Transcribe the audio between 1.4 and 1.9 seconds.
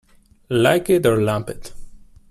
it.